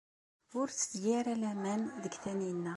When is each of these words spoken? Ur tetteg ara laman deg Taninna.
Ur 0.59 0.67
tetteg 0.71 1.03
ara 1.19 1.33
laman 1.41 1.81
deg 2.03 2.13
Taninna. 2.23 2.69